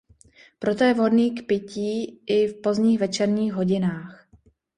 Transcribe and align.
Proto 0.59 0.83
je 0.83 0.93
vhodný 0.93 1.35
k 1.35 1.47
pití 1.47 2.19
i 2.27 2.47
v 2.47 2.61
pozdních 2.61 2.99
večerních 2.99 3.53
hodinách. 3.53 4.27